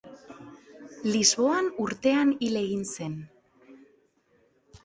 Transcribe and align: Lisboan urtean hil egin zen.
Lisboan 1.15 1.69
urtean 1.85 2.33
hil 2.47 2.57
egin 2.65 2.83
zen. 2.97 3.15